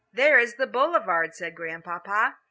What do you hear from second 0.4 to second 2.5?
the Boulevard," said Grandpapa.